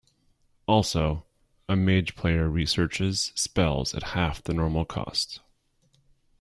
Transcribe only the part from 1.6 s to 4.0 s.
a mage player researches spells